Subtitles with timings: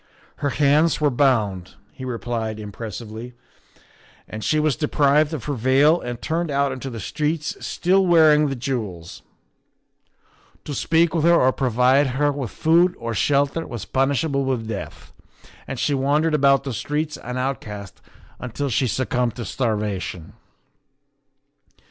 [0.37, 3.35] "Her hands were bound," he replied impressively,"
[4.27, 8.47] and she was deprived of her veil and turned out into the streets, still wearing
[8.47, 9.21] the jewels.
[10.65, 11.77] To speak with her THE SECRETARY OF STATE
[12.17, 15.13] 135 or provide her with food or shelter was punishable with death,
[15.67, 18.01] and she wandered about the streets an outcast
[18.39, 20.33] until she succumbed to starvation.